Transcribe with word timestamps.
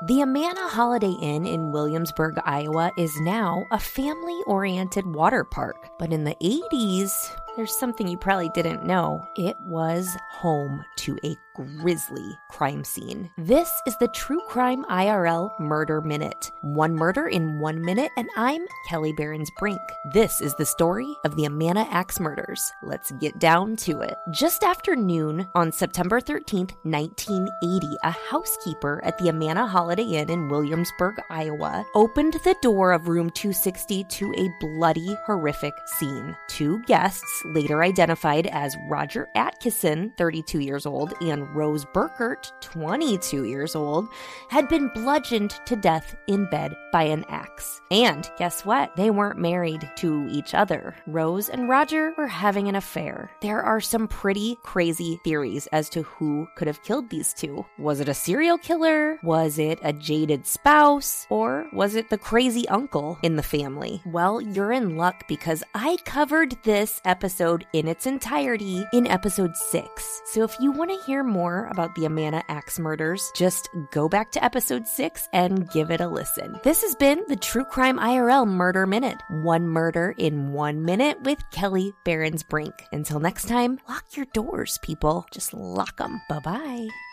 The 0.00 0.22
Amana 0.22 0.68
Holiday 0.68 1.10
Inn 1.10 1.44
in 1.44 1.72
Williamsburg, 1.72 2.38
Iowa 2.44 2.92
is 2.96 3.20
now 3.20 3.66
a 3.72 3.80
family 3.80 4.40
oriented 4.46 5.04
water 5.12 5.42
park. 5.42 5.90
But 5.98 6.12
in 6.12 6.22
the 6.22 6.36
80s, 6.36 7.10
there's 7.58 7.76
something 7.76 8.06
you 8.06 8.16
probably 8.16 8.48
didn't 8.50 8.86
know. 8.86 9.26
It 9.34 9.56
was 9.62 10.16
home 10.30 10.84
to 10.98 11.18
a 11.24 11.36
grisly 11.56 12.38
crime 12.50 12.84
scene. 12.84 13.28
This 13.36 13.68
is 13.84 13.96
the 13.98 14.06
True 14.08 14.40
Crime 14.46 14.84
IRL 14.84 15.58
Murder 15.58 16.00
Minute. 16.00 16.52
One 16.60 16.94
murder 16.94 17.26
in 17.26 17.58
one 17.58 17.82
minute, 17.82 18.12
and 18.16 18.28
I'm 18.36 18.64
Kelly 18.88 19.12
Barons 19.12 19.50
Brink. 19.58 19.80
This 20.12 20.40
is 20.40 20.54
the 20.54 20.64
story 20.64 21.12
of 21.24 21.34
the 21.34 21.46
Amana 21.46 21.88
Axe 21.90 22.20
murders. 22.20 22.72
Let's 22.84 23.10
get 23.12 23.40
down 23.40 23.74
to 23.78 24.02
it. 24.02 24.14
Just 24.30 24.62
after 24.62 24.94
noon 24.94 25.48
on 25.56 25.72
September 25.72 26.20
13th, 26.20 26.76
1980, 26.84 27.96
a 28.04 28.10
housekeeper 28.10 29.00
at 29.02 29.18
the 29.18 29.30
Amana 29.30 29.66
Holiday 29.66 30.04
Inn 30.04 30.30
in 30.30 30.48
Williamsburg, 30.48 31.16
Iowa, 31.28 31.84
opened 31.96 32.34
the 32.44 32.54
door 32.62 32.92
of 32.92 33.08
room 33.08 33.30
260 33.30 34.04
to 34.04 34.32
a 34.36 34.48
bloody, 34.60 35.16
horrific 35.26 35.74
scene. 35.86 36.36
Two 36.48 36.80
guests, 36.84 37.42
later 37.54 37.82
identified 37.82 38.46
as 38.48 38.76
Roger 38.88 39.28
Atkinson, 39.34 40.12
32 40.18 40.60
years 40.60 40.86
old, 40.86 41.14
and 41.20 41.48
Rose 41.54 41.84
Burkert, 41.86 42.52
22 42.60 43.44
years 43.44 43.74
old, 43.74 44.08
had 44.48 44.68
been 44.68 44.88
bludgeoned 44.88 45.54
to 45.66 45.76
death 45.76 46.14
in 46.26 46.48
bed 46.50 46.74
by 46.92 47.04
an 47.04 47.24
axe. 47.28 47.80
And 47.90 48.28
guess 48.38 48.64
what? 48.64 48.94
They 48.96 49.10
weren't 49.10 49.38
married 49.38 49.90
to 49.96 50.28
each 50.30 50.54
other. 50.54 50.94
Rose 51.06 51.48
and 51.48 51.68
Roger 51.68 52.12
were 52.18 52.26
having 52.26 52.68
an 52.68 52.76
affair. 52.76 53.30
There 53.40 53.62
are 53.62 53.80
some 53.80 54.08
pretty 54.08 54.56
crazy 54.62 55.18
theories 55.24 55.66
as 55.68 55.88
to 55.90 56.02
who 56.02 56.46
could 56.56 56.66
have 56.66 56.82
killed 56.82 57.08
these 57.08 57.32
two. 57.32 57.64
Was 57.78 58.00
it 58.00 58.08
a 58.08 58.14
serial 58.14 58.58
killer? 58.58 59.18
Was 59.22 59.58
it 59.58 59.78
a 59.82 59.92
jaded 59.92 60.46
spouse? 60.46 61.26
Or 61.30 61.66
was 61.72 61.94
it 61.94 62.10
the 62.10 62.18
crazy 62.18 62.68
uncle 62.68 63.18
in 63.22 63.36
the 63.36 63.42
family? 63.42 64.02
Well, 64.04 64.40
you're 64.40 64.72
in 64.72 64.96
luck 64.96 65.26
because 65.28 65.64
I 65.74 65.96
covered 66.04 66.56
this 66.62 67.00
episode 67.04 67.37
in 67.40 67.88
its 67.88 68.06
entirety 68.06 68.84
in 68.92 69.06
episode 69.06 69.56
6. 69.56 70.22
So 70.26 70.44
if 70.44 70.54
you 70.60 70.72
want 70.72 70.90
to 70.90 71.06
hear 71.06 71.24
more, 71.24 71.38
more 71.38 71.68
about 71.70 71.94
the 71.94 72.04
Amana 72.04 72.42
Axe 72.48 72.78
murders, 72.78 73.30
just 73.34 73.68
go 73.92 74.08
back 74.08 74.32
to 74.32 74.44
episode 74.44 74.86
6 74.86 75.28
and 75.32 75.70
give 75.70 75.90
it 75.90 76.00
a 76.00 76.08
listen. 76.08 76.58
This 76.64 76.82
has 76.82 76.94
been 76.96 77.22
the 77.28 77.36
True 77.36 77.64
Crime 77.64 77.98
IRL 77.98 78.46
Murder 78.46 78.86
Minute. 78.86 79.18
One 79.42 79.68
murder 79.68 80.14
in 80.18 80.52
one 80.52 80.84
minute 80.84 81.22
with 81.22 81.38
Kelly 81.52 81.92
Barons 82.04 82.42
Brink. 82.42 82.74
Until 82.92 83.20
next 83.20 83.46
time, 83.46 83.78
lock 83.88 84.16
your 84.16 84.26
doors, 84.34 84.78
people. 84.82 85.26
Just 85.30 85.54
lock 85.54 85.96
them. 85.96 86.20
Bye 86.28 86.40
bye. 86.40 87.07